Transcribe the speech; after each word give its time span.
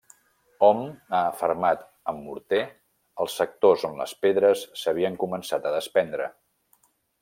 Hom 0.67 0.79
ha 1.17 1.19
afermat 1.25 1.83
amb 2.13 2.25
morter, 2.29 2.63
els 3.27 3.37
sectors 3.43 3.87
on 3.93 3.97
les 4.03 4.19
pedres 4.27 4.67
s'havien 4.85 5.23
començat 5.25 5.69
a 5.73 5.79
despendre. 5.81 6.33